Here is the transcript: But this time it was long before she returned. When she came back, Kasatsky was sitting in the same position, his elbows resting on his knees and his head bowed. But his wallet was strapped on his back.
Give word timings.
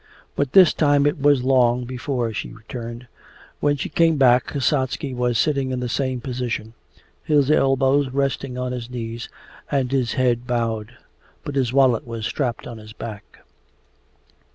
But 0.35 0.53
this 0.53 0.73
time 0.73 1.05
it 1.05 1.21
was 1.21 1.43
long 1.43 1.85
before 1.85 2.33
she 2.33 2.51
returned. 2.51 3.05
When 3.59 3.75
she 3.77 3.87
came 3.87 4.17
back, 4.17 4.47
Kasatsky 4.47 5.13
was 5.13 5.37
sitting 5.37 5.69
in 5.69 5.79
the 5.79 5.87
same 5.87 6.21
position, 6.21 6.73
his 7.23 7.51
elbows 7.51 8.09
resting 8.09 8.57
on 8.57 8.71
his 8.71 8.89
knees 8.89 9.29
and 9.69 9.91
his 9.91 10.13
head 10.13 10.47
bowed. 10.47 10.97
But 11.43 11.53
his 11.53 11.71
wallet 11.71 12.07
was 12.07 12.25
strapped 12.25 12.65
on 12.65 12.79
his 12.79 12.93
back. 12.93 13.41